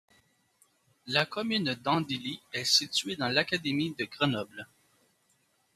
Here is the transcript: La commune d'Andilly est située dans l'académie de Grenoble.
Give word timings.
La 1.05 1.27
commune 1.27 1.75
d'Andilly 1.75 2.41
est 2.53 2.65
située 2.65 3.17
dans 3.17 3.29
l'académie 3.29 3.93
de 3.99 4.05
Grenoble. 4.05 4.65